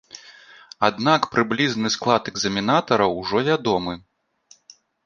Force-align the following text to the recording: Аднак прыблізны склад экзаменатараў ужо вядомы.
Аднак 0.87 1.21
прыблізны 1.35 1.93
склад 1.99 2.23
экзаменатараў 2.35 3.11
ужо 3.21 3.37
вядомы. 3.51 3.93